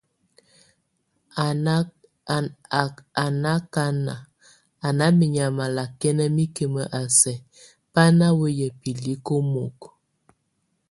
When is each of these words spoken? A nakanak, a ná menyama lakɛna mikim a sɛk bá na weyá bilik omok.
A 1.43 1.47
nakanak, 3.35 4.25
a 4.85 4.87
ná 4.97 5.05
menyama 5.19 5.65
lakɛna 5.77 6.23
mikim 6.37 6.73
a 6.99 7.01
sɛk 7.19 7.41
bá 7.93 8.03
na 8.17 8.27
weyá 8.39 8.67
bilik 8.79 9.25
omok. 9.37 9.79